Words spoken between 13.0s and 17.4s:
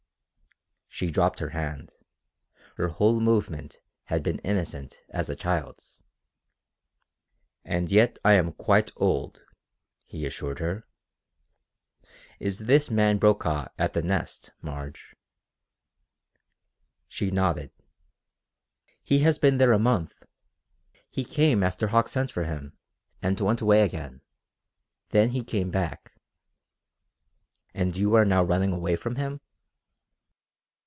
Brokaw at the Nest, Marge?" She